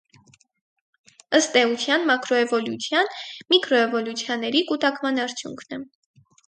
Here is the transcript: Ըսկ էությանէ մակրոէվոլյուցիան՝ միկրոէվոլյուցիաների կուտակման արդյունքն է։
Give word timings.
Ըսկ 1.39 1.59
էությանէ 1.61 2.09
մակրոէվոլյուցիան՝ 2.13 3.13
միկրոէվոլյուցիաների 3.55 4.67
կուտակման 4.73 5.27
արդյունքն 5.29 5.81
է։ 5.81 5.83